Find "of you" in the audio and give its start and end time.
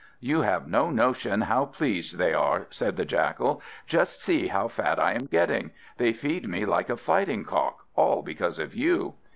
8.57-9.13